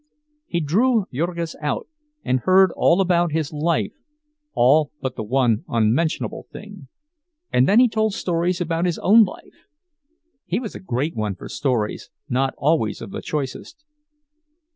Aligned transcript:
He 0.47 0.61
drew 0.61 1.05
Jurgis 1.13 1.55
out, 1.61 1.87
and 2.25 2.39
heard 2.39 2.71
all 2.75 3.01
about 3.01 3.33
his 3.33 3.53
life 3.53 3.93
all 4.55 4.89
but 4.99 5.15
the 5.15 5.21
one 5.21 5.63
unmentionable 5.67 6.47
thing; 6.51 6.87
and 7.53 7.69
then 7.69 7.79
he 7.79 7.87
told 7.87 8.15
stories 8.15 8.59
about 8.59 8.85
his 8.87 8.97
own 8.97 9.23
life. 9.23 9.67
He 10.47 10.59
was 10.59 10.73
a 10.73 10.79
great 10.79 11.15
one 11.15 11.35
for 11.35 11.47
stories, 11.47 12.09
not 12.27 12.55
always 12.57 12.99
of 12.99 13.11
the 13.11 13.21
choicest. 13.21 13.85